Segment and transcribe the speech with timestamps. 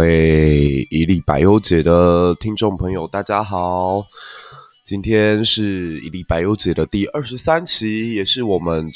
[0.00, 4.02] 各位一粒百优姐的听众朋友，大家好！
[4.82, 8.90] 今天是一粒百优姐的第二十三期，也是我们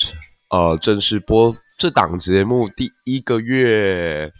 [0.51, 4.33] 呃正式播这档节目第一个月。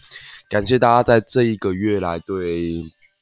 [0.49, 2.71] 感谢大家在这一个月来对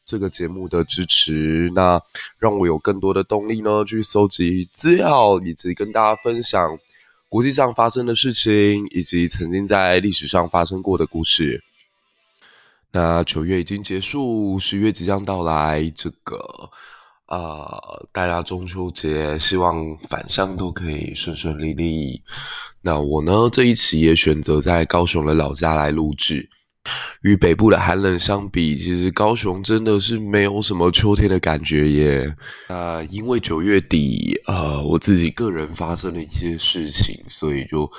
[0.05, 2.01] 这个节目的支持，那
[2.39, 6.79] 让我有更多的动力呢，去搜集资料，以及跟大家分享
[7.29, 11.61] 国际上发生的事情，以及曾经在历史上发生过的故事。
[12.93, 16.37] 那九月已经结束，十月即将到来，这个
[17.27, 22.23] 呃，大家中秋节希望返乡都可以顺顺利利。
[22.83, 26.51] 那我呢，这一期也选择在高雄的老家来录制。
[27.23, 32.37] 与北部的寒冷相比，其实高雄真的是没有什么秋天的感觉耶。
[32.69, 37.91] 那因为九月底，呃，我自己个人发生了一些事情，所以就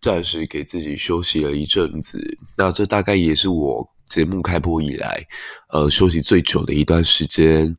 [0.00, 2.38] 暂时给自己休息了一阵子。
[2.58, 3.95] 那这大概也是我。
[4.08, 5.22] 节目开播以来，
[5.70, 7.76] 呃，休息最久的一段时间，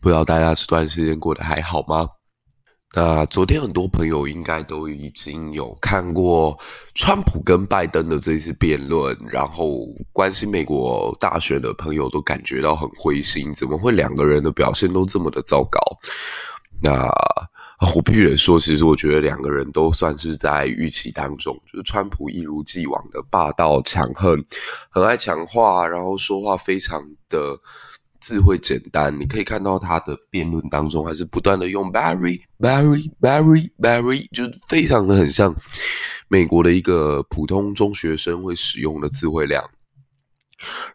[0.00, 2.08] 不知道大家这段时间过得还好吗？
[2.94, 6.58] 那昨天很多朋友应该都已经有看过
[6.94, 15.78] 川普跟拜登的这次辩论，然后关心美国大选的朋友都感觉到很灰心，怎么会两个人的表现都这么的糟糕？
[16.82, 17.08] 那。
[17.94, 21.54] 我必须说，其实我觉得两个人都算是在预期当中。
[21.70, 24.44] 就是川普一如既往的霸道强横，
[24.90, 27.58] 很爱讲话，然后说话非常的
[28.20, 29.18] 智慧简单。
[29.18, 35.54] 你可以看到他的辩论当中，还是不断的用 very very very very，就非常的很像
[36.28, 39.62] 美国的一个普通中学生会使用的词汇量。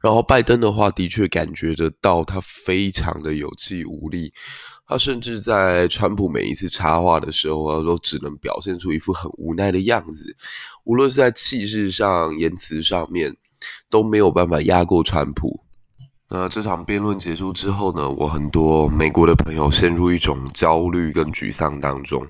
[0.02, 4.34] 然后拜登的话，的确感觉得到他非常的有气无力。
[4.90, 10.36] 他甚至在川普每一次插话的时候，他都只能表现出一副很无奈的样子。
[10.84, 13.38] 无论是在气势上、言辞上面，
[13.88, 15.64] 都没有办法压过川普。
[16.32, 22.28] 那这场辩论结束之后呢，我很多美国的朋友陷入一种焦虑跟沮丧当中，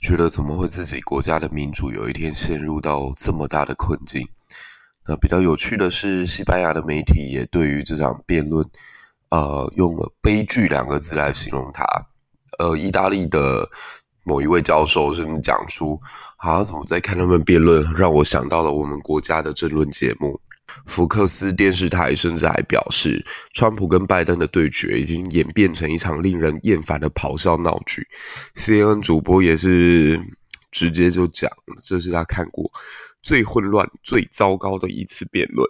[0.00, 4.26] 觉得怎么会自己国家的民主有一天陷入到这么大的困境？
[5.06, 8.68] 那比较有趣的是，西班牙的媒体也对于这场辩论。
[9.30, 11.84] 呃，用了“悲剧”两个字来形容他。
[12.58, 13.68] 呃，意大利的
[14.24, 16.00] 某一位教授甚至讲出
[16.38, 20.40] ：“啊，怎么在看他们辩论，让我想到了我们国家的政论节目。”
[20.86, 23.24] 福克斯电视台甚至还表示，
[23.54, 28.06] 川普跟拜登的对决已经演变成一场令人厌烦的咆哮闹剧。
[28.54, 30.20] CNN 主播也是
[30.70, 31.50] 直接就讲，
[31.82, 32.70] 这是他看过
[33.20, 35.68] 最混乱、最糟糕的一次辩论。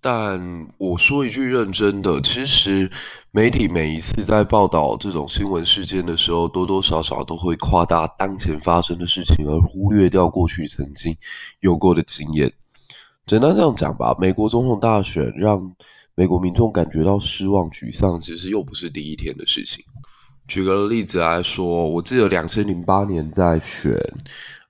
[0.00, 2.88] 但我说一句认真的，其实
[3.32, 11.16] 媒体每一次在报道这种新闻事件的时候，多多少少都会夸大当前发生的事情，而忽略掉过去曾经
[11.60, 12.52] 有过的经验。
[13.26, 15.74] 简单这样讲吧，美国总统大选让
[16.14, 19.84] 美国民众感觉到失望、沮丧，其实又不是第一天的事情。
[20.46, 23.92] 举个例子来说，我记得两千零八年在选。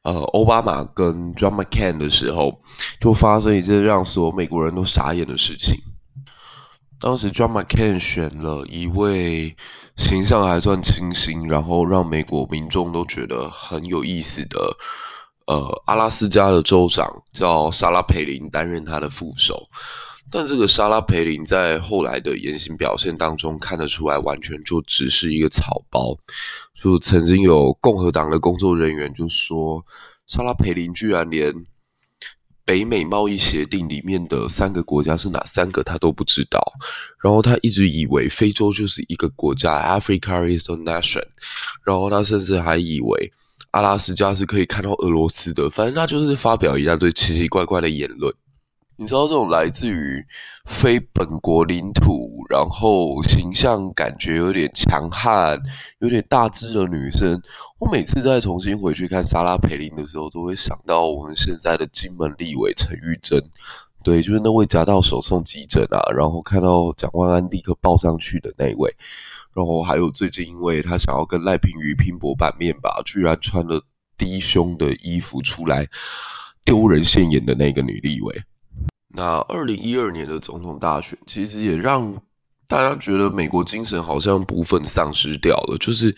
[0.09, 2.59] 呃，奥巴马跟 John McCain 的时候，
[2.99, 5.75] 就发生一件让所有美国人都傻眼的事情。
[6.99, 9.55] 当时 John McCain 选了一位
[9.99, 14.59] 形象还算清新，然后让美国民众都觉得很有意思的，
[15.47, 19.63] 呃，阿拉斯加的州长叫莎拉培林担任他的副手。
[20.31, 26.17] 但这个莎拉培林在后来的言行表现当中看得出来，完全就只是一个草包。
[26.81, 29.83] 就曾经有共和党的工作人员就说，
[30.27, 31.53] 莎拉培林居然连
[32.65, 36.61] 北美贸易协定里面的三个国家是哪三个他都不知道，
[37.23, 41.25] 然后他一直以为非洲就是一个国家，Africa is a nation，
[41.82, 43.32] 然后他甚至还以为
[43.70, 48.32] 阿拉斯加是可以看到俄罗斯的，反正他就是发表一大堆奇奇怪怪的言论。
[48.97, 50.23] 你知道这种来自于
[50.67, 55.61] 非本国领土，然后形象感觉有点强悍、
[55.99, 57.41] 有点大只的女生，
[57.79, 63.39] 我每次再重新回去看莎拉培林的时候，都会想到我们现在的金门立委陈玉珍，
[64.03, 68.94] 对，就是那位夹到手送急诊啊，然后看到蒋万安立刻抱上去的那位，
[69.53, 73.85] 然后还有最近因为他想要跟赖品妤拼搏版面吧，居然穿了
[74.17, 75.87] 低胸的衣服出来
[76.65, 78.43] 丢人现眼的那个女立委。
[79.11, 82.15] 那二零一二年的总统大选，其实也让
[82.69, 85.76] 大家觉得美国精神好像部分丧失掉了。
[85.81, 86.15] 就是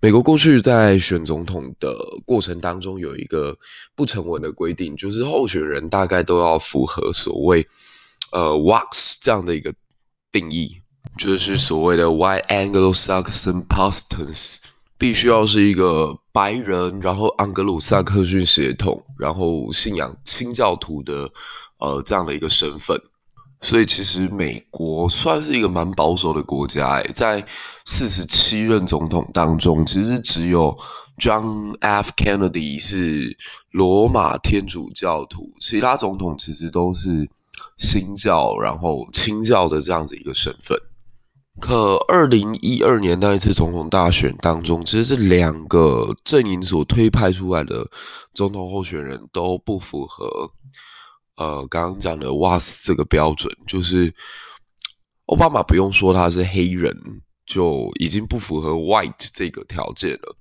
[0.00, 1.94] 美国过去在选总统的
[2.24, 3.56] 过程当中，有一个
[3.94, 7.66] 不成文的规定，就是候选人大概都要符合所谓
[8.32, 9.72] 呃 WASP 这样的一个
[10.32, 10.80] 定义，
[11.18, 14.60] 就是所谓的 White Anglo-Saxon Protestants，
[14.96, 21.30] 必须要是一个白人，然后盎格鲁撒克逊血统，然后信仰清教徒的
[21.78, 22.98] 呃这样的一个身份。
[23.64, 27.42] 所以其实美国算是一个蛮保守的国家，诶，在
[27.86, 30.76] 四十七任总统当中，其实只有
[31.18, 32.12] John F.
[32.14, 33.34] Kennedy 是
[33.70, 37.26] 罗马天主教徒，其他总统其实都是
[37.78, 40.78] 新教，然后清教的这样子一个身份。
[41.58, 47.86] 可二零一二年那一次总统大选当中，其实是两个阵营所推派出来的
[48.34, 50.52] 总统候选人都不符合。
[51.36, 54.14] 呃，刚刚讲的 WAS 这个标准，就是
[55.26, 56.94] 奥巴马不用说他是黑人，
[57.46, 60.36] 就已经不符合 white 这个条件了。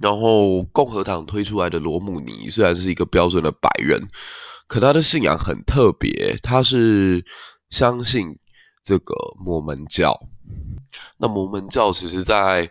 [0.00, 4.00] 然后共和党推出来的罗姆尼虽然是一个标准的白人，
[4.66, 7.24] 可他的信仰很特别，他是
[7.70, 8.38] 相信
[8.84, 10.18] 这个摩门教。
[11.18, 12.70] 那摩门教其实，在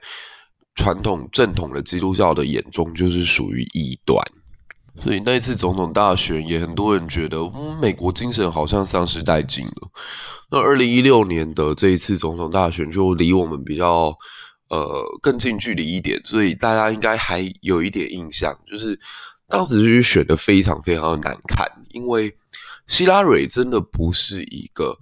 [0.74, 4.24] 传统正统的基督教的眼中，就是属于异端。
[5.04, 9.90] 所以那一次总统大选，也很多人觉得，嗯，美国精神好像丧失殆尽了。
[10.50, 14.18] 那二零一六年的这一次总统大选，就离我们比较
[14.70, 19.00] 呃更近距离一点，所以大家应该还有一点印象，就是
[19.48, 22.36] 当时就是选的非常非常的难看，因为
[22.88, 24.98] 希拉蕊真的不是一个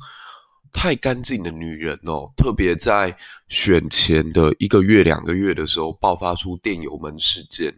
[0.73, 3.15] 太干净的女人哦，特别在
[3.47, 7.73] 选前的一个月、两个月的时候，爆发出电邮门事件。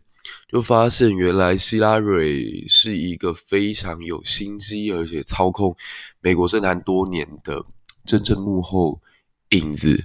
[0.48, 5.76] 就发现，原来希拉蕊是一个非常有心机，而且操控
[6.22, 7.64] 美国政坛多年的
[8.06, 9.02] 真正幕后
[9.50, 10.04] 影子。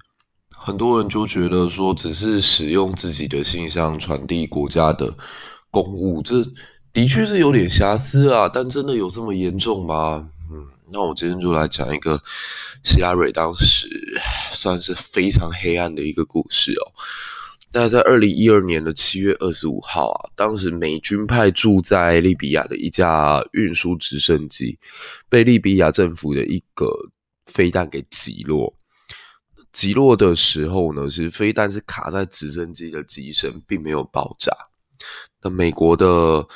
[0.50, 5.16] 很多人就觉得说，只是使用自己的形象传递国家的
[5.70, 6.44] 公务，这
[6.92, 8.48] 的确是有点瑕疵啊。
[8.48, 10.30] 但真的有这么严重吗？
[10.52, 12.22] 嗯，那我今天就来讲一个
[12.84, 13.88] 希拉蕊当时
[14.52, 16.92] 算是非常黑暗的一个故事哦。
[17.74, 24.78] 那在二零一二年的七月二十五号啊，当时美军派驻在利比亚的一架运输直升机，
[25.28, 26.86] 被利比亚政府的一个
[27.46, 28.74] 飞弹给击落。
[29.72, 34.52] 击落的时候呢，是飞弹是卡在直升机的机身，并没有爆炸。
[35.42, 36.46] 那美国的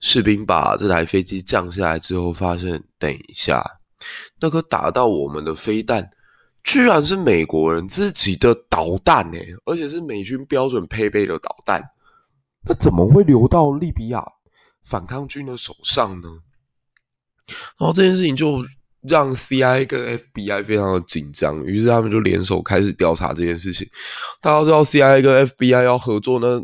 [0.00, 3.64] 士兵把这台飞机降下来之后，发现等一下，
[4.38, 6.10] 那颗打到我们的飞弹。
[6.70, 11.82] 居然是美国人自己的导弹诶，而且是美军标准配备的导弹，
[12.66, 14.22] 那怎么会流到利比亚
[14.84, 16.28] 反抗军的手上呢？
[17.78, 18.62] 然后这件事情就
[19.00, 23.88] 让 C I 跟 FBI 非常的紧张，于是他们就联手开始调查这件事情。
[24.42, 26.60] 大家知道 C I 跟 FBI 要合作呢，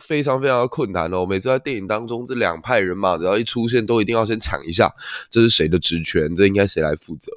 [0.00, 1.26] 非常非常的困难哦。
[1.26, 4.94] 每次在电影当中，这两派人马只要一出现，都一定要先抢一下，
[5.28, 6.36] 这是谁的职权？
[6.36, 7.32] 这应该谁来负责？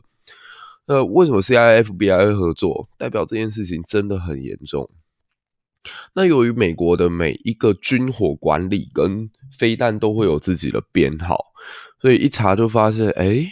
[0.86, 2.26] 那为什么 C.I.F.B.I.
[2.26, 2.90] 会合作？
[2.98, 4.90] 代表这件事情真的很严重。
[6.14, 11.38] 那由于美国的每一个军火管理跟飞弹都会有自己的编号，
[12.02, 13.46] 所以一查就发现，哎，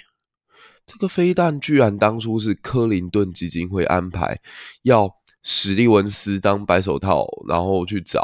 [0.86, 4.40] 这个飞弹居然当初是克林顿基金会安排，
[4.84, 8.24] 要史蒂文斯当白手套，然后去找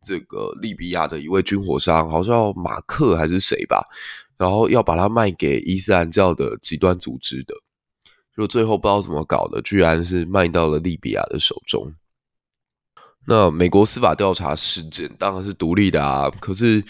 [0.00, 3.84] 这个利比亚的一位军火商，好像叫马克还是谁吧，
[4.36, 7.54] 然后要把它卖给伊斯兰教的极端组织的。
[8.36, 11.92] 就最后不知道怎么搞的，居然是卖到了利比亚的手中。
[13.26, 16.30] 那美国司法调查事件当然是独立的啊。
[16.40, 16.82] 可是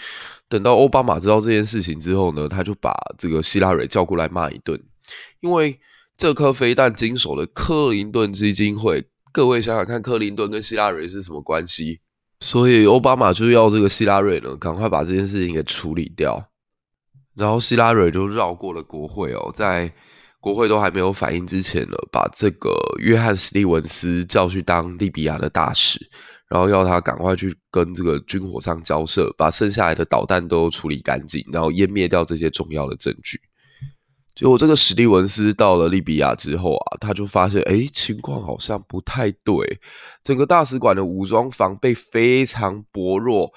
[0.47, 4.81] 等到奥巴马知道这件事情之后呢，他就把这个希拉蕊叫过来骂一顿，
[5.41, 5.79] 因为
[6.15, 11.99] 这颗飞弹经手的克林顿基金会，各位想想看，克林顿跟希拉蕊是什么关系？
[12.39, 16.49] 所以奥巴马就要这个希拉蕊呢，赶快把这件事情给处理掉。
[17.35, 19.93] 然后希拉蕊就绕过了国会哦，在。
[20.41, 25.99] 国会都还没有反应之前呢，把这个约翰·史蒂文斯叫去当利比亚的大使，
[26.49, 33.39] 然后要他赶快去跟这个军火商交涉，把剩下来的导弹都处理干净，然后湮灭掉这些重要的证据。
[34.33, 39.79] 结果这个史蒂文斯到了利比亚之后啊，他就发现，诶，情况好像不太对，
[40.23, 43.53] 整个大使馆的武装防备非常薄弱，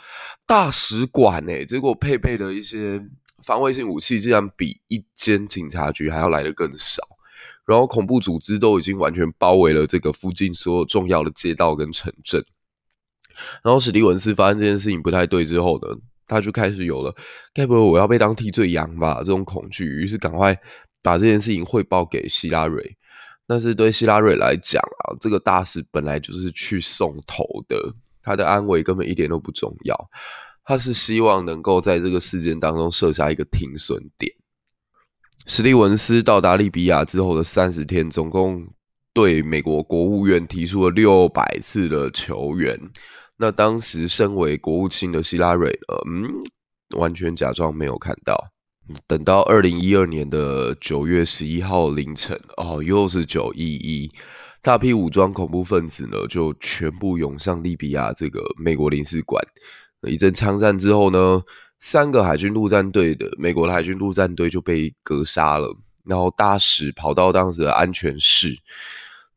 [0.46, 3.00] 大使馆诶，结果配备的一些。
[3.44, 7.02] 防卫性武器竟然比一间警察局还要来得更少，
[7.66, 12.44] 然后恐怖组织都已经完全包围了这个附近所有重要的街道跟城镇。
[13.62, 15.88] 然后史蒂文斯发现这件事情不太对之后呢，
[16.26, 17.14] 他就开始有了
[17.52, 20.56] 该不会我要被当替罪羊吧这种恐惧，于是赶快
[21.02, 22.96] 把这件事情汇报给希拉蕊。
[23.46, 27.76] 但是对希拉蕊来讲啊，这个大使本来就是去送头的，
[28.22, 29.94] 他的安危根本一点都不重要。
[30.64, 34.32] 他是希望能够在这个事件当中设下一个停损点，
[35.46, 38.68] 史蒂文斯到达利比亚之后的三十天，总共
[39.12, 42.80] 对美国国务院提出了六百次的求援。
[43.36, 45.68] 那当时身为国务卿的希拉蕊，
[46.06, 46.30] 嗯，
[46.96, 48.42] 完全假装没有看到。
[49.06, 54.10] 等到二零一二年的九月十一号凌晨，哦，又是九一一，
[54.62, 59.42] 大批武装恐怖分子呢就全部涌向利比亚这个美国领事馆。
[60.08, 61.40] 一阵枪战之后呢，
[61.80, 65.76] 三个海军陆战队的美国的海军陆战队就被格杀了。
[66.04, 68.54] 然后大使跑到当时的安全室，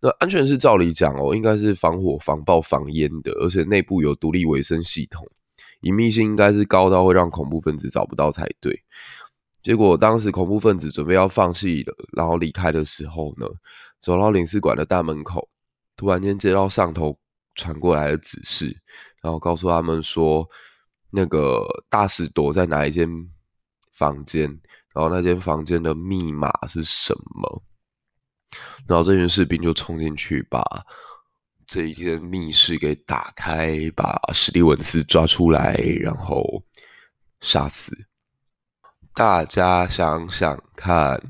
[0.02, 5.26] 那安全室照理讲哦，应该是防火、防爆、防烟的，而且内部有独立维生系统，
[5.80, 8.84] 隐秘性应该是高到会让恐怖分子找不到才对。
[9.64, 13.48] 结果当时恐怖分子准备要放弃了，然后离开的时候呢，
[14.02, 15.48] 走到领事馆的大门口，
[15.96, 17.18] 突然间接到上头
[17.56, 18.76] 传过来的指示，
[19.28, 20.50] 然后告诉他们说，
[21.12, 23.06] 那个大使躲在哪一间
[23.92, 24.44] 房间，
[24.94, 27.64] 然后那间房间的密码是什么，
[28.88, 30.64] 然后这群士兵就冲进去把
[31.66, 36.64] 这一间密室给打开，把史蒂文斯抓出来，然后
[37.42, 37.92] 杀死。
[39.14, 41.22] 大家想想看，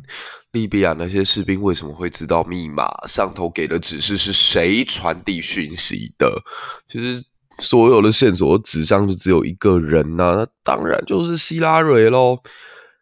[0.52, 2.88] 利比亚那些士兵为什么会知道密码？
[3.08, 6.44] 上头给的指示是谁传递讯息的？
[6.88, 7.26] 其实
[7.60, 12.40] 所有的线索指向就只有一个人呐、那当然就是希拉蕊喽。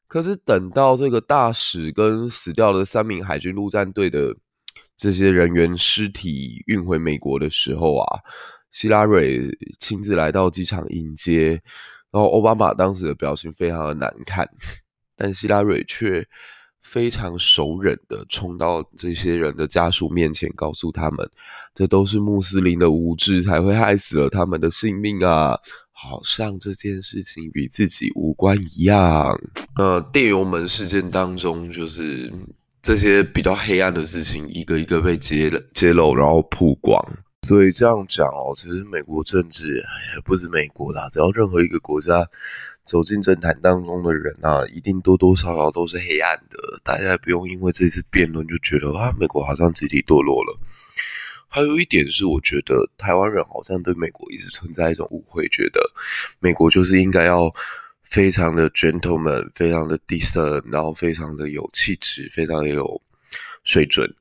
[0.07, 4.35] 可是等到这个大使跟死掉的三名海军陆战队的
[4.95, 8.19] 这些人员尸体运回美国的时候啊，
[8.71, 11.61] 希拉蕊亲自来到机场迎接。
[12.11, 14.47] 然后奥巴马当时的表情非常的难看，
[15.17, 16.25] 但希拉蕊却
[16.85, 21.27] 非常熟稔的冲到这些人的家属面前，告诉他们，
[21.73, 25.59] 这都是穆斯林的无知才会害死了他们的性命啊，
[25.91, 29.35] 好像这件事情与自己无关一样。
[29.77, 32.31] 呃，电邮门事件当中，就是
[32.83, 37.03] 这些比较黑暗的事情，一个一个被揭揭露，然后曝光。
[37.47, 39.83] 所以这样讲哦，其实美国政治
[40.23, 42.27] 不是美国啦，只要任何一个国家
[42.85, 46.57] 走进政坛当中的人啊，一定多多少少都是黑暗的。
[46.83, 50.59] 大家也不用因为这次辩论就觉得啊，美国好像集体堕落了。
[51.47, 55.79] 还有一点是，我觉得台湾人好像对美国一直存在一种误会，觉得
[56.39, 57.49] 美国就是应该要
[58.03, 63.01] 非常的 gentleman，非常的 decent，然后非常的有气质，非常有
[63.63, 64.13] 水准。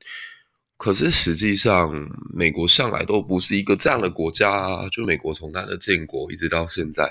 [0.77, 1.89] 可是实际上，
[2.33, 4.89] 美国向来都不是一个这样的国家啊。
[4.89, 7.09] 就美国从它的建国一直到现在，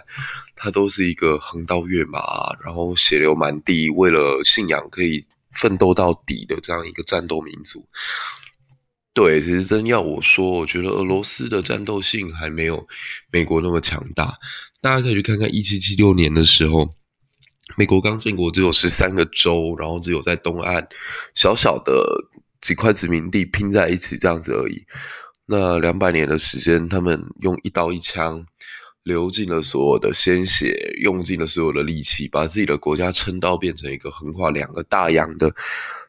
[0.55, 2.21] 它都是一个横刀跃马，
[2.63, 7.89] 然后血流满地，为了信仰可以奋斗到底的这样一个战斗民族。
[9.15, 12.87] 对，其实真要我说，我觉得俄罗斯的战斗性还没有
[13.33, 14.35] 美国那么强大。
[14.83, 16.95] 大家可以去看看一七七六年的时候，
[17.79, 20.87] 美国刚建国只有十三个州，然后只有在东岸
[21.35, 22.05] 小小的。
[22.65, 24.87] 几块殖民地拼在一起这样子而已。
[25.45, 28.43] 那两百年的时间，他们用一刀一枪，
[29.03, 35.53] 流尽了所有的鲜血，用尽了所有的力气，把自己的国家撑到变成一个横跨两个大洋的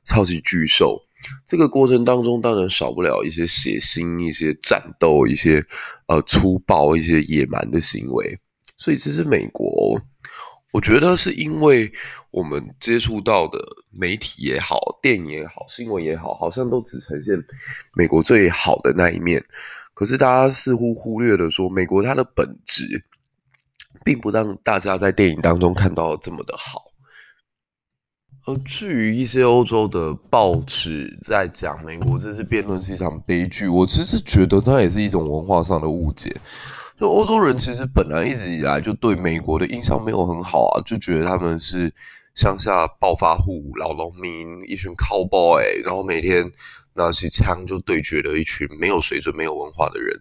[0.06, 0.98] 超级巨兽。
[1.46, 5.62] 这个过程当中，当然少不了一些血腥、一些战斗、一些
[6.08, 8.40] 呃粗暴、一些野蛮的行为。
[8.78, 10.02] 所以，其实美国。
[10.72, 11.90] 我觉得是因为
[12.36, 13.58] 我们接触到的
[13.90, 17.34] 媒体也好，电影也好，新闻也好，好像都只呈现
[17.94, 19.42] 美国最好的那一面。
[19.94, 23.06] 可是大家似乎忽略了说，美国它的本质，
[24.04, 26.92] 并不让大家在电影当中看到这么的好。
[28.48, 36.36] 而至于一些欧洲的报纸在讲美国这次辩论是一场悲剧，我其实觉得它也是一种文化上的误解。
[37.00, 41.92] 就欧洲人其实本来一直以来就对美国的印象没有很好啊，就觉得他们是
[42.36, 46.52] 乡下暴发户、老农民，一群 cowboy，然后每天
[46.94, 50.14] 拿起枪就对决的一群没有水准、没有文化的人。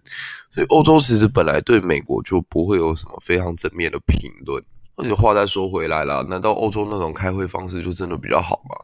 [0.50, 4.64] 所以欧洲其实本来对美国就不会有什么非常正面的评论。
[4.96, 8.76] 而且话再说回来了，难道欧洲那种开会方式就真的比较好吗？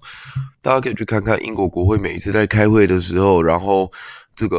[0.60, 3.90] 大家可以去看看英国国会每一次在开会的时候，然后
[4.34, 4.58] 这个。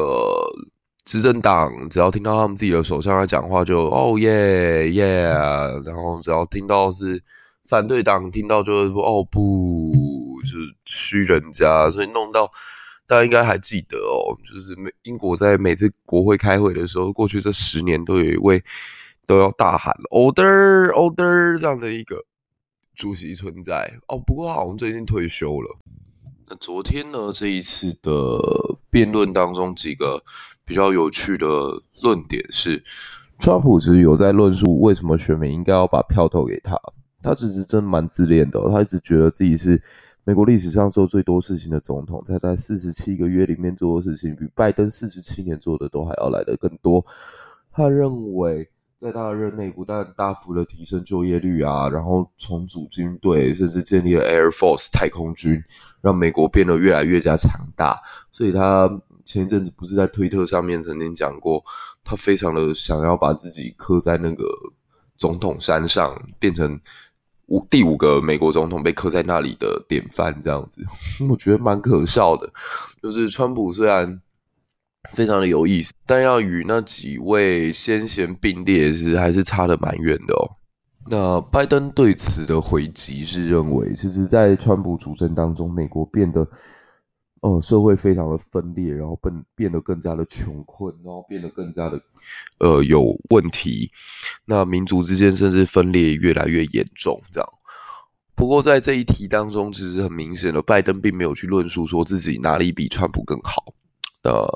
[1.04, 5.24] 执政党只要听到他们自己的首相在讲话就，就哦耶耶，
[5.84, 7.20] 然后只要听到是
[7.72, 9.94] 反对党听到就会说哦不，
[10.42, 12.46] 就是嘘人家，所以弄到
[13.08, 18.62] 大家应该还记得哦，就是美英国在每次国会开会的时候，过去这十年都有一位
[19.26, 22.26] 都要大喊 order order 这样的一个
[22.94, 25.78] 主席存在哦，不过好像最近退休了。
[26.50, 30.22] 那昨天呢，这一次的辩论当中几个。
[30.64, 31.48] 比较有趣的
[32.02, 32.82] 论点是，
[33.40, 36.80] 川普其实有在论述为什么选民应该要把票投给他。
[37.22, 39.82] 他其实真的蛮自恋的，他一直觉得自己是
[40.24, 47.04] 美国历史上做最多事情的总统，他在四十七个月里面做的事情，比拜登四十七年做的都还要来得更多。
[47.72, 55.64] 他认为，在他的任内，不但大幅的提升就业率啊，然后重组军队，甚至建立了 Air Force 太空军，
[56.02, 58.00] 让美国变得越来越加强大。
[58.32, 58.88] 所以他
[59.26, 61.64] 前一阵子不是在推特上面曾经讲过，
[62.04, 64.46] 他非常的想要把自己刻在那个
[65.18, 66.80] 总统山上，变成。
[67.52, 70.82] 五第五个美国总统被刻在那里的典范，这样子，
[71.30, 72.50] 我觉得蛮可笑的。
[73.02, 74.22] 就是川普虽然
[75.12, 80.56] 非常的有意思，但要与那几位先贤并列是还是差的蛮远的哦。
[81.10, 86.48] 那拜登对此的回击是认为，其实，在川普主政当中，美国变得。
[87.42, 92.00] 呃，社会非常的分裂，然后变变得更加的穷困，然后变得更加的
[92.60, 93.92] 呃有问题。
[94.46, 97.50] 那民族之间甚至分裂越来越严重，这样。
[98.36, 103.74] 不过在这一题当中，其实很明显的，拜登并没有去论述说自己哪里比川普更好。
[104.24, 104.48] 呃，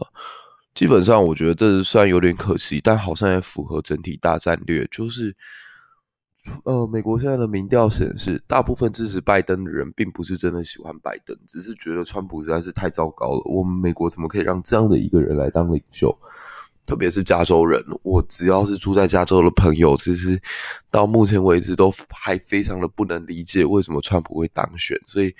[0.75, 5.35] 基本上我觉得这是算有点可惜，但好像也符合整体大战略，就是。
[6.63, 13.41] 呃，美国现在的民调显示，大部分支持拜登的人并不是真的喜欢拜登，只是觉得川普实在是太糟糕了。
[13.45, 16.15] 我们美国怎么可以让这样的一个人来当领袖？
[16.85, 20.39] 特别是加州人，我只要是住在加州的朋友，其实
[20.91, 24.95] 到目前为止都还非常的不能理解为什么川普会当选。
[25.07, 25.33] 所以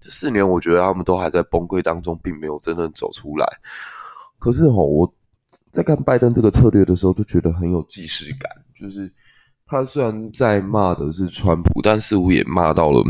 [0.00, 3.46] 这四年，我觉得他们都还在崩溃当中，并没有真正走出来。
[4.38, 5.14] 可是吼，我
[5.70, 9.12] 在看拜登这个策略的时候，就觉得很有既视感，就是。
[9.68, 13.02] 他虽然在骂的是川普，但似乎也骂到了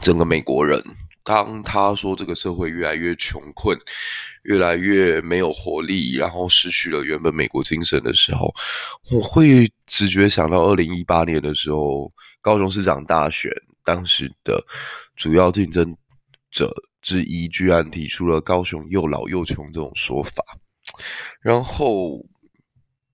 [0.00, 0.82] 整个美国人。
[1.22, 3.76] 当他说这个社会越来越穷困，
[4.44, 8.50] 越来越没有活力，然后失去了原本美国精神的时候，
[9.10, 12.10] 我会直觉想到二零一八年的时候，
[12.40, 13.50] 高雄市长大选，
[13.84, 14.64] 当时的
[15.14, 15.94] 主要竞争
[16.50, 20.42] 者之一居然提出了“高雄又老又穷”这种说法，
[21.42, 22.24] 然后。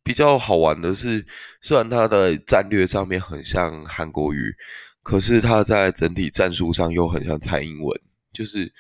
[0.04, 1.24] 比较好玩的是，
[1.60, 4.54] 虽然他的战略上面很像韩国瑜，
[5.02, 8.00] 可是他在整体战术上又很像蔡英文。
[8.32, 8.72] 就是，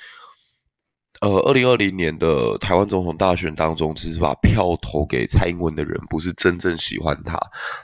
[1.20, 7.38] 呃，二零二零年的台湾总统大选当中，其实把票投给蔡英文的人，不是真正喜欢他，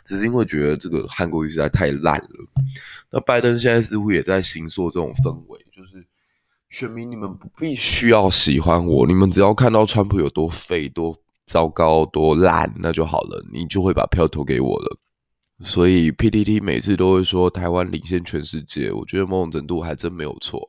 [0.04, 2.28] 只是因为觉得这个韩国瑜实在太烂了。
[3.10, 6.04] 那拜登现在似乎也在行塑这种氛围，就是
[6.70, 11.16] 选民你们不必须要喜欢我，你们只要看到川普有多废多。
[11.48, 14.98] 糟糕多烂，那就好了，你就会把票投给我了。
[15.64, 20.68] 所以 PTT 每次都会说台湾领先全世界，我觉得某种程度还真没有错。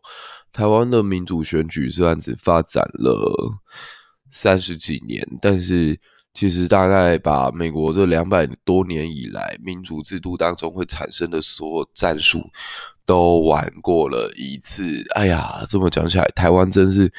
[0.53, 3.53] 台湾的民主选举虽然只发展了
[4.31, 5.99] 三十几年，但是
[6.33, 12.41] 其实大概把美国这两百多年以来民主制度当中会产生的所有战术
[13.05, 15.05] 都玩过了一次。
[15.13, 17.11] 哎呀，这么讲起来，台湾真是。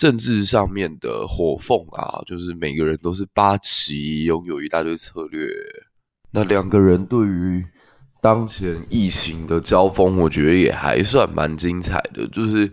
[0.00, 5.46] 政治上面的火凤啊，就是每个人都是八旗，拥有一大堆策略。
[6.32, 7.62] 那两个人对于
[8.18, 12.26] 当前疫情的交锋，我觉得也还算蛮精彩的。
[12.28, 12.72] 就是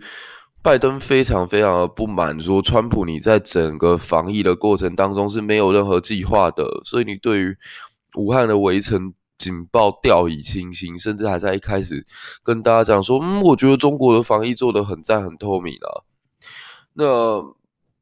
[0.62, 7.54] 拜登非常非常的不满，说川普你在整个防疫的过程当中是没有任何计划的，所以你对于
[8.16, 12.06] 武汉的围城警报掉以轻心，甚至还在一开始
[12.42, 16.08] 跟大家讲说，嗯，我觉得中国的防疫做得很赞很透明啊。
[16.98, 17.40] 那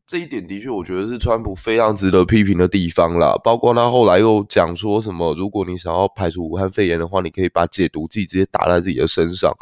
[0.07, 3.39] 这一点的确，我觉得是川普非常值得批评的地方啦。
[3.45, 9.53] 包括他后来又讲说什么，如果你想要排除武汉肺炎的话，你可以把解毒剂直接打在自己的身上。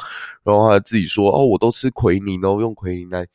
[0.44, 3.26] 然后还自己说，哦，我都吃奎宁，然用奎宁来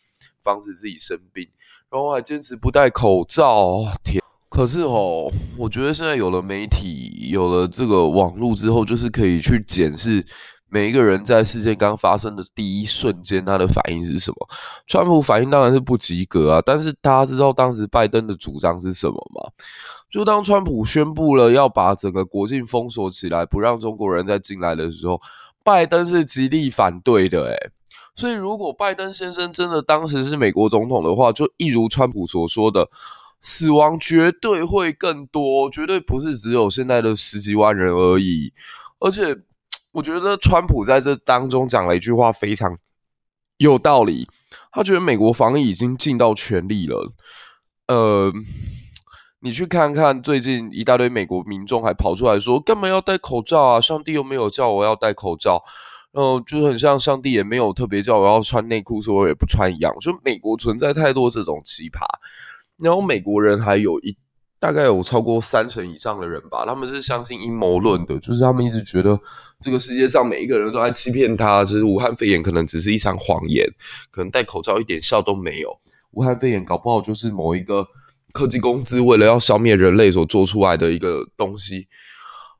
[0.41, 1.45] 防止自己生病。
[1.91, 3.83] 然后还坚持不戴口罩。
[4.01, 4.23] 天！
[4.47, 10.25] 可是哦，我觉得现在有了媒体，有了这个网络之后，就是可以去检视。
[10.71, 14.47] 每一个人在事件刚发生的第一瞬间，他的反应是什么？
[14.86, 16.63] 川普反应当然是不及格啊！
[16.63, 19.49] 但是大家知道当时拜登的主张是什么吗？
[20.10, 25.19] 就当川普宣布了要把整个国境封锁起来，不让中国人再进来的时候，
[25.63, 27.47] 拜登是极力反对的。
[27.47, 27.71] 诶，
[28.13, 32.88] 所以如果拜登先生真的当时是美国总统的话，就一如川普所说的，
[33.41, 38.53] 死亡绝对会更多，绝对不是只有现在的十几万人而已，
[38.99, 39.36] 而且。
[39.91, 42.78] 我觉得川普在这当中讲了一句话非常
[43.58, 44.28] 有道理，
[44.71, 47.12] 他觉得美国防疫已经尽到全力了。
[47.88, 48.32] 呃，
[49.39, 53.82] 你去看看最近一大堆美国民众还跑出来说，干嘛要戴口罩啊？
[53.82, 55.63] 上帝又没有叫我要戴口罩，
[56.12, 59.91] 呃，就很像上帝也没有特别叫我要穿内裤，所以我也不穿一样。
[59.99, 62.06] 就美国存在太多这种奇葩，
[62.78, 64.15] 然后美国人还有一
[64.60, 69.17] 大概有超过三成以上的人吧，他们是相信阴谋论的，就是他们一直觉得
[69.62, 73.65] 这个世界上每一个人都在欺骗他，其实武汉肺炎可能只是一场谎言，
[74.12, 75.80] 可能戴口罩一点效都没有，
[76.12, 77.88] 武汉肺炎搞不好就是某一个
[78.34, 81.88] 科技公司为了要消灭人类所做出来的一个东西。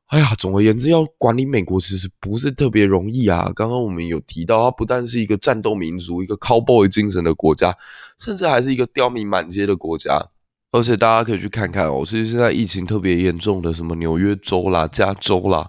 [0.06, 3.52] 哎呀，总而言之，要管理美国其实不是特别容易啊。
[3.54, 7.72] 刚刚我们有提到，它不但是一个战斗民族、一个 cowboy 精神的国家，
[8.18, 10.30] 甚至还是一个刁民满街的国家。
[10.72, 15.68] 而且大家可以去看看哦，其实现在疫情特别严重的什么纽约州啦、加州啦，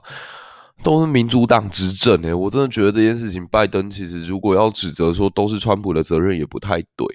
[0.83, 2.33] 都是民主党执政诶。
[2.33, 7.07] 我真的觉得这件事情，拜登其实如果要指责说都是川普的责任，也不太对，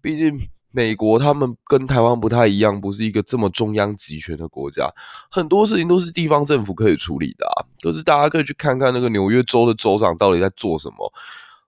[0.00, 0.38] 毕竟。
[0.72, 4.86] 美国他们跟台湾不太一样，不是一个这么中央集权的国家，
[5.30, 7.64] 很多事情都是地方政府可以处理的啊。
[7.80, 11.10] 可是大家可以去看看那个纽约州的州长到底在做什么。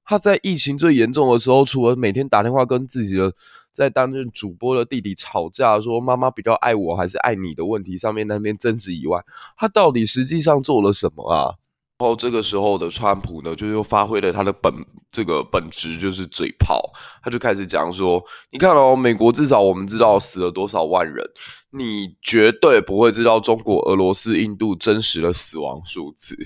[0.04, 3.32] 他在疫情最严重的时候，除了每天打电话跟自己的
[3.78, 9.24] 在担任主播的弟弟吵架，说妈妈比较爱我还是爱你的问题上面那边争执以外，
[9.56, 11.54] 他到底实际上做了什么啊？
[12.00, 14.72] 然后这个时候的川普呢，就又发挥了他的本
[15.12, 16.92] 这个本质，就是嘴炮。
[17.22, 21.28] 他就开始讲说：“你看哦，美国至少我们知道死了多少万人，
[21.70, 26.36] 你绝对不会知道中国、俄罗斯、印度真实的死亡数字。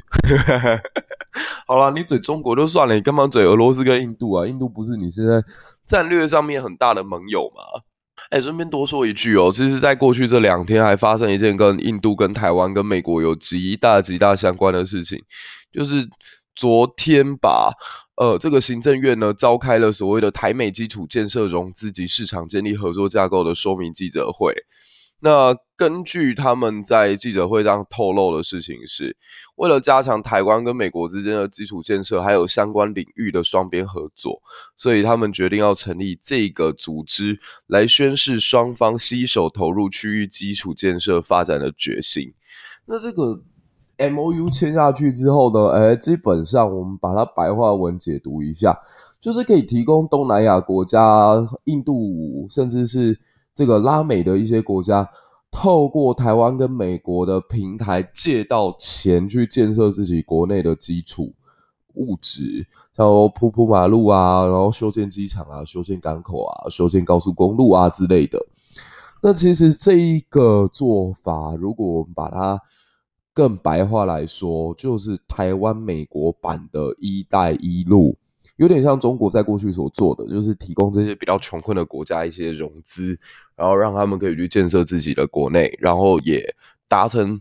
[1.67, 4.47] ”好啦，你嘴中国就算了，你干嘛嘴俄罗斯跟印度啊？
[4.47, 5.43] 印度不是你现在
[5.93, 7.83] 战略上面很大的盟友嘛？
[8.31, 15.19] 哎，顺便多说一句哦，其实，在过去这两天还发生一件跟印度、跟台湾、跟美国有极大极大相关的事情，
[15.71, 16.09] 就是
[16.57, 17.75] 昨天吧，
[18.17, 24.55] 呃，这个行政院呢召开了所谓的台美基础建设融资及市场建立合作架构的说明记者会。
[25.25, 29.17] 那根据他们在记者会上透露的事情是，
[29.55, 34.43] 为了加强台湾跟美国之间的基础建设，还有相关领域的双边合作，
[34.77, 42.35] 所以他们决定要成立这个组织，来宣示双方携手投入区域基础建设发展的决心。
[42.87, 43.41] 那这个
[43.99, 48.77] MOU 签下去之后呢，哎，基本上我们把它白话文解读一下，
[49.21, 53.21] 就是可以提供东南亚国家、印度，甚至是。
[53.55, 55.09] 这个拉美的一些国家，
[55.51, 61.35] 透过台湾跟美国的平台借到钱去建设自己国内的基础
[61.95, 68.39] 物质，像铺铺马路啊，然后修建机场啊，修建港口啊，修建高速公路啊之类的。
[69.23, 72.59] 那其实这一个做法，如果我们把它
[73.35, 78.17] 更白话来说，就是台湾美国版的一带一路。
[78.63, 83.19] 有点像中国在过去所做的，就是提供这些比较穷困的国家一些融资，
[83.57, 86.55] 然后让他们可以去建设自己的国内，然后也
[86.87, 87.41] 达成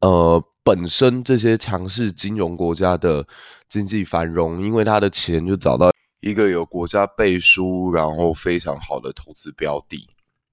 [0.00, 3.26] 呃本身这些强势金融国家的
[3.68, 10.08] 经济繁荣，因为他的钱就找到一个有国家背书，然后非常好的投资标的，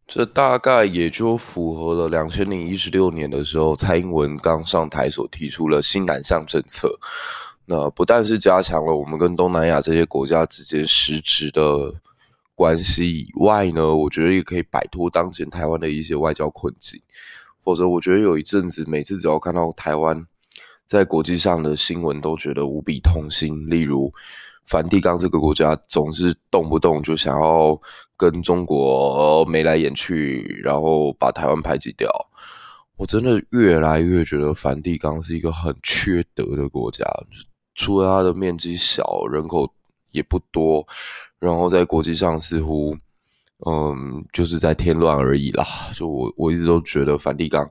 [0.05, 6.99] 这大概也就符合了两千零一十六年的时候，蔡英文刚上台所提出的新南向政策。
[7.73, 11.93] 那不但是加强了我们跟东南亚这些国家之间实质的
[12.53, 17.01] 关系以外呢，我觉得也可以摆脱当前台湾的一些外交困境。
[17.63, 20.27] 否则，我觉得有一阵子，每次只要看到台湾
[20.85, 23.65] 在国际上的新闻，都觉得无比痛心。
[23.69, 24.11] 例如，
[24.65, 27.79] 梵蒂冈这个国家总是动不动就想要
[28.17, 32.09] 跟中国眉来眼去，然后把台湾排挤掉。
[32.97, 37.05] 我真的越来越觉得梵蒂冈是一个很缺德的国家。
[37.75, 39.71] 除了它的面积小，人口
[40.11, 40.85] 也不多，
[41.39, 42.97] 然后在国际上似乎，
[43.65, 45.65] 嗯，就是在添乱而已啦。
[45.93, 47.69] 就我我一直都觉得梵蒂冈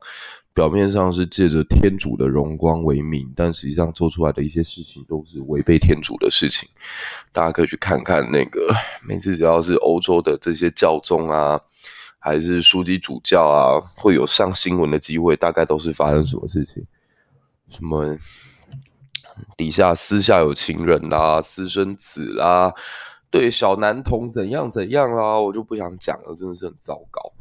[0.52, 6.68] 表面上是借着天主的荣光为名，但实际上做出来的一些事情都是违背天主的事情。
[7.30, 8.74] 大家可以去看看那个，
[9.06, 11.60] 每次只要是欧洲的这些教宗啊，
[12.18, 16.84] 还是书记主教啊，会有上新闻的机会，大概都是发生什么事情？
[17.68, 18.18] 什么？
[19.56, 22.74] 底下私下有情人啦、啊，私生子啦、啊，
[23.30, 27.32] 对小男童怎样怎样啦、我就不想讲了，真的是很糟糕。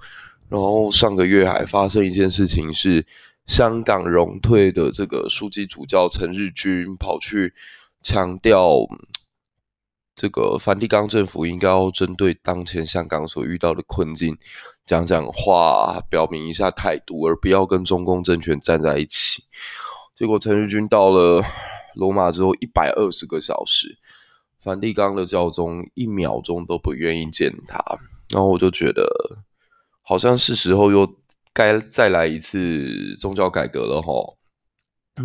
[0.48, 3.06] 然后上个月还发生一件事情，是
[3.46, 7.54] 香港荣退的这个书记主教陈日君跑去
[8.02, 8.88] 强调，
[10.16, 14.38] 这个梵蒂冈政府应该要针对当前香港所遇到的困境
[14.86, 19.44] 讲讲话，表明一下态度，而不要跟中共政权站在一起。
[20.18, 21.44] 结果陈日君到了。
[21.96, 23.98] 罗马之后一百二十个小时，
[24.58, 27.84] 梵蒂冈的教宗一秒钟都不愿意见他，
[28.30, 29.06] 然后我就觉得
[30.02, 31.16] 好像是时候又
[31.54, 34.36] 该再来一次宗教改革了齁。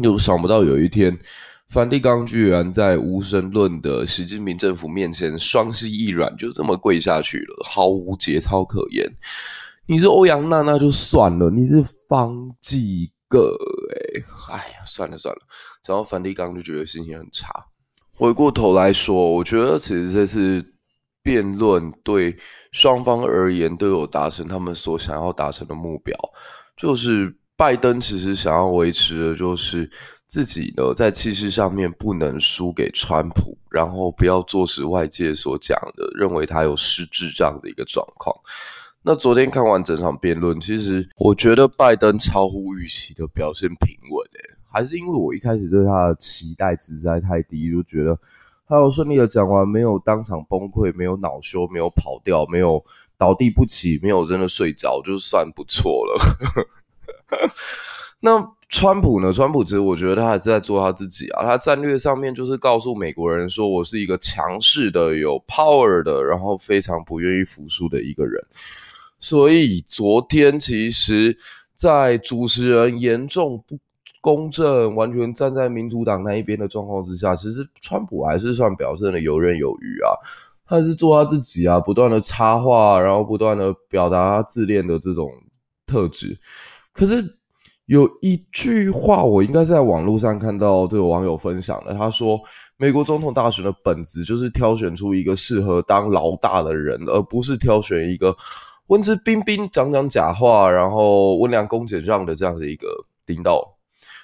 [0.03, 1.18] 又想不到有一天，
[1.68, 9.14] 梵蒂冈居然在无神论的习近平政府面前双膝一软，就这么跪下去了，毫无节操可言。
[9.87, 13.57] 你是欧阳娜娜就算了，你是方济各，
[14.50, 15.40] 哎，呀，算了算了，
[15.83, 17.48] 讲到梵蒂冈就觉得心情很差。
[18.16, 20.74] 回过头来说，我觉得其实这次
[21.22, 22.37] 辩论对
[22.70, 26.16] 双方而言都有达成他们所想要达成的目标，
[26.77, 29.90] 就是拜登其实想要维持的就是
[30.27, 38.35] 自己呢在气势上面不能输给川普，然后不要坐实外界所讲的认为他有失智这样的一个状况。
[39.07, 44.57] 那昨天看完整场辩论，其实我觉得拜登超乎预期的表现平稳诶。
[44.67, 48.19] 还是因为我一开始对他的期待值实在太低，就觉得
[48.67, 52.83] 他有顺利的讲完，没有当场崩溃，没有恼羞，没有跑掉，没有
[53.19, 56.17] 倒地不起，没有真的睡着，就算不错了。
[58.21, 59.31] 那川普呢？
[59.35, 68.43] 川普其实我觉得他还是在做他自己啊，他战略上面就是告诉美国人说，我是一个强势的、有 power 的，然后非常不愿意服输的一个人。
[69.25, 71.35] 所以昨天其实，
[71.75, 73.79] 在主持人严重不
[74.21, 80.13] 公正，完全站在民主党那一边的状况之下，其实川普还是算表现的游刃有余啊。
[80.67, 85.31] 他是做他自己啊，不断的插话，然后不断的表达他自恋的这种
[85.87, 86.39] 特质。
[86.93, 87.25] 可是
[87.87, 92.39] 有一句话，我应该在网络上看到这个网友分享的，他说
[92.77, 98.37] ：“美国总统大选的本质就是挑选出一个适合当老大的人，而不是挑选一个
[98.88, 103.77] 温之彬彬、讲讲假话，然后温良恭俭让的这样的一个领导。”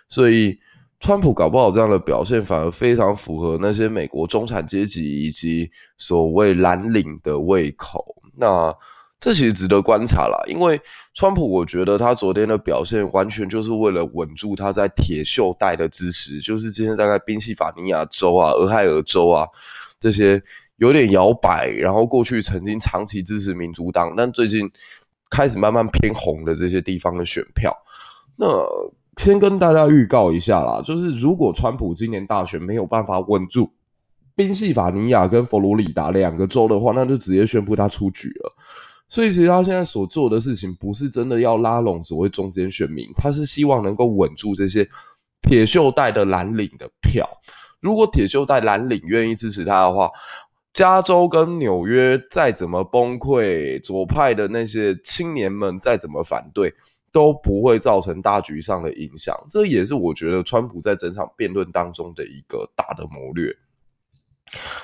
[0.08, 0.58] 所以，
[0.98, 8.16] 川普搞不好这样的表现反而非常符合那些美国中产阶级以及所谓蓝领的胃口。
[8.36, 8.74] 那
[9.18, 10.80] 这其实值得观察啦，因为
[11.14, 19.46] 川普，我觉得他昨天的表现完全就是为了稳住他在铁锈带的支持，就是今天大概宾夕法尼亚州啊、俄亥俄州啊
[19.98, 20.42] 这些
[20.80, 24.70] 有点摇摆，然后过去曾经长期支持民主党，但最近
[25.28, 27.70] 开始慢慢偏红的这些地方的选票。
[28.36, 28.46] 那
[29.18, 33.70] 先跟大家预告一下啦，就是如果川普今年大选没有办法稳住
[34.34, 38.56] 宾夕法尼亚跟佛罗里达两个州的话，那就直接宣布他出局了。
[39.06, 44.88] 所以其实他现在所做的事情，不是真的要拉拢所谓中间选民，他是希望能够稳住这些
[45.42, 47.28] 铁锈带的蓝领的票。
[47.80, 50.10] 如果铁锈带蓝领愿意支持他的话，
[50.72, 56.74] 加州跟纽约再怎么崩溃，左派的那些青年们再怎么反对。
[57.12, 63.52] 都不会造成大局上的影响，这也是我觉得川普在整场辩论当中的一个大的谋略。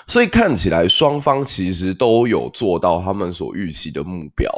[0.08, 4.50] 所以看起来双方其实都有做到他们所预期的目标，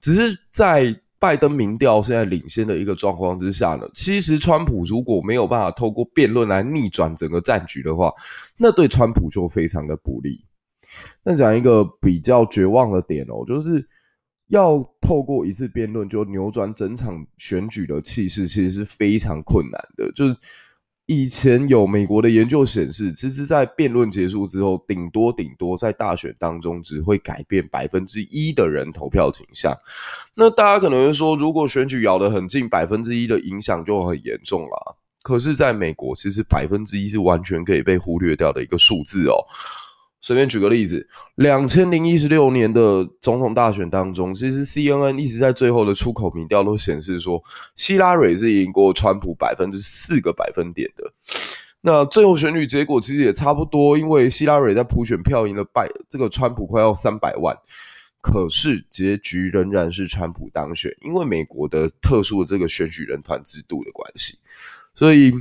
[0.00, 8.12] 只是在拜登民调现在领先的一个状况之下呢，其实川普如果没有办法透过辩论来逆转整个战局的话，
[8.58, 10.44] 那对川普就非常的不利。
[11.24, 13.88] 那讲一个比较绝望的点哦，就是。
[14.50, 20.10] 要透过一次辩论就扭转整场选举的气势，其实是非常困难的。
[20.12, 20.34] 就是
[21.04, 29.70] 以前有美国的研究显示，其实，在辩论结束之后，顶多顶多在大选当中只会改变百分之一的人投票倾向。
[30.34, 34.96] 那大家可能会说，如果选举咬得很近，百分之一的影响就很严重了。
[35.22, 39.36] 可是，在美国，其实百分之一是完全可以被忽略掉的一个数字哦。
[40.20, 47.42] 随便举个例子，两千零一十六年的总统大选当中，其实 CNN 一直在最后的出口民调都显示说，
[47.76, 51.12] 希拉蕊是赢过川普百分之四个百分点的。
[51.82, 57.56] 那最后选举结果其实也差不多，因为希拉蕊在普选票赢了拜这个川普快要三百万，
[58.20, 64.38] 可是结局仍然是川普当选，因为美国的特殊的这个选举人团制度的关系，
[64.94, 65.32] 所以。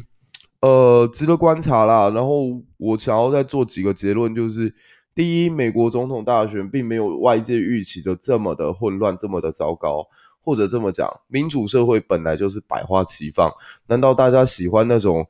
[0.62, 2.10] 呃，值得观察啦。
[2.10, 4.74] 然后我想要再做几个结论，就是
[5.14, 10.08] 第一，美国总统大选并没有外界预期的这么的混乱，这么的糟糕。
[10.40, 13.52] 或者这么讲，民主社会本来就是百花齐放。
[13.88, 15.28] 难道大家喜欢那种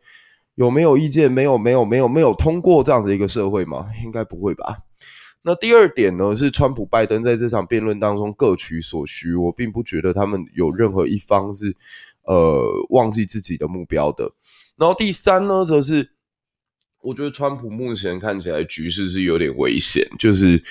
[0.53, 3.87] 有没有意见、没有、没有、没有、没有通过这样的一个社会吗？
[4.05, 4.83] 应该不会吧。
[5.41, 9.33] 那第二点呢，是川普、拜登在这场辩论当中各取所需。
[9.33, 11.75] 我并不觉得他们有任何一方是
[12.21, 14.33] 呃忘记自己的目标的。
[14.77, 16.11] 然后第三呢，则是
[17.01, 20.63] 我觉得川普目前看起来局势是有点危险，就是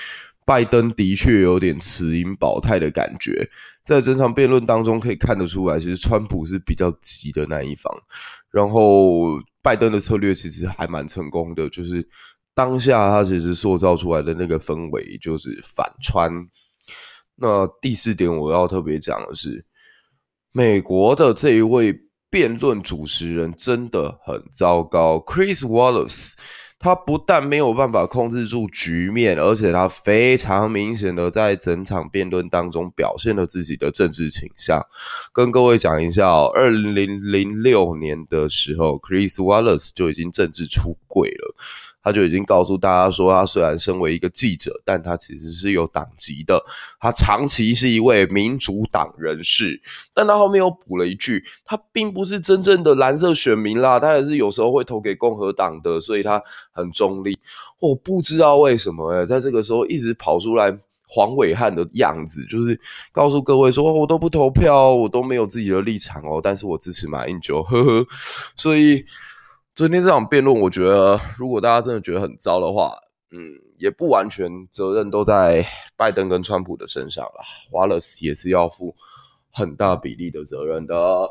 [0.45, 3.51] 拜登的确有点持盈保泰的感觉，
[3.85, 7.93] 在整场辩论当中可以看得出来，其实川普是比较急的那一方，
[8.53, 12.09] 然后拜登的策略其实还蛮成功的，就是
[12.55, 16.49] 当下他其实塑造出来的那个氛围就是反川。
[17.37, 19.65] 那第四点我要特别讲的是，
[20.53, 22.06] 美国的这一位。
[22.31, 26.35] 辩论主持人真的很糟糕，Chris Wallace，
[26.79, 34.81] 他不但没有办法控制住局面，而且他非常明显的在整场辩论当中表现了自己的政治倾向。
[35.33, 41.55] 跟各位讲一下哦，二零零六年的时候，Chris Wallace 就已经政治出柜了。
[42.07, 46.57] 他就已经告诉大家说，他虽然身为一个记者，但他其实是有党籍的。
[47.01, 49.83] 他长期是一位民主党人士，
[50.15, 56.41] 但他后面又补了一句，他并不是真正的蓝色选民啦，他也是有时候会投给共和党的，所以他
[56.71, 57.37] 很中立。
[57.81, 60.73] 我不知道为什么欸，在这个时候一直跑出来
[61.09, 68.07] 黄伟汉的样子，就是告诉各位说，我都不投票，我都没有自己的立场哦，但是我支持马英九，呵呵，
[68.55, 69.05] 所以。
[69.77, 72.97] 昨天这场辩论，我觉得如果大家真的觉得很糟的话，
[73.31, 73.39] 嗯，
[73.77, 75.63] 也不完全责任都在
[75.99, 77.45] 拜登跟川普的身上了。
[77.71, 78.97] Wallace 也是要负
[79.53, 81.31] 很大比例的责任的。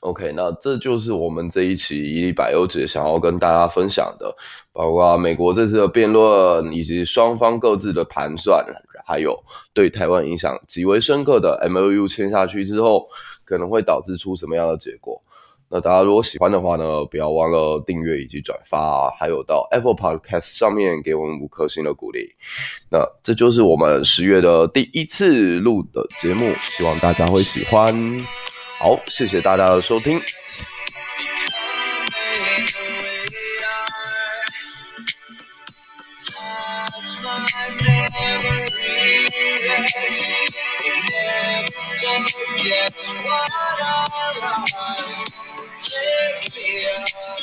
[0.00, 4.34] OK，那这就是我们这一期一历百忧解想要跟大家分享的，
[4.72, 8.66] 包括美国这次的辩论，以及双方各自的盘算，
[9.06, 9.40] 还有
[9.72, 13.06] 对台湾影响极为深刻的 MOU 签下去之后，
[13.44, 15.22] 可能会导致出什么样的结果。
[15.68, 22.34] 那大家如果喜欢的话呢，不要忘了订阅以及转发，还有到 Apple Podcast 上面给我们五颗星的鼓励。
[22.90, 27.92] 那这就是我们十月的第一次录的节目，希望大家会喜欢。
[28.78, 30.20] 好，谢谢大家的收听。
[42.02, 45.34] don't forget what I lost.
[45.80, 47.38] Pick me up.